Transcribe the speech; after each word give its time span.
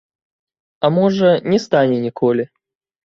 А 0.87 0.91
можа, 0.97 1.29
не 1.53 1.59
стане 1.67 2.01
ніколі. 2.07 2.43